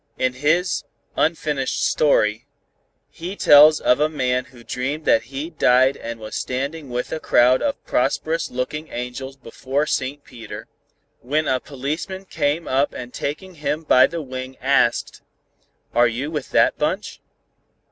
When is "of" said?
3.79-3.99, 7.61-7.85